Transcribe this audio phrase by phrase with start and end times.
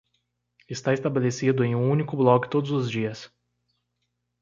[0.67, 3.31] Está estabelecido em um único blog todos os dias.